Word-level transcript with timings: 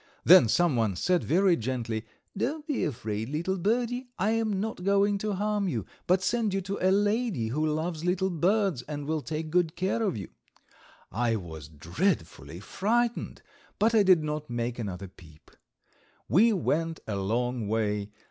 Then 0.23 0.47
someone 0.47 0.95
said 0.95 1.23
very 1.23 1.55
gently: 1.55 2.07
"Don't 2.35 2.65
be 2.65 2.83
afraid, 2.83 3.29
little 3.29 3.59
birdie; 3.59 4.09
I 4.17 4.31
am 4.31 4.59
not 4.59 4.83
going 4.83 5.19
to 5.19 5.33
harm 5.35 5.67
you, 5.67 5.85
but 6.07 6.23
send 6.23 6.55
you 6.55 6.61
to 6.61 6.79
a 6.81 6.89
lady 6.89 7.49
who 7.49 7.63
loves 7.67 8.03
little 8.03 8.31
birds, 8.31 8.81
and 8.87 9.05
will 9.05 9.21
take 9.21 9.51
good 9.51 9.75
care 9.75 10.01
of 10.01 10.17
you." 10.17 10.29
I 11.11 11.35
was 11.35 11.69
dreadfully 11.69 12.59
frightened, 12.59 13.43
but 13.77 13.93
I 13.93 14.01
did 14.01 14.23
not 14.23 14.49
make 14.49 14.79
another 14.79 15.07
peep. 15.07 15.51
We 16.27 16.51
went 16.51 16.99
a 17.05 17.15
long 17.15 17.67
way. 17.67 18.09